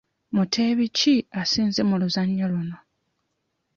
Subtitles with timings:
[0.35, 2.77] Muteebi ki asinze mu luzannya luno?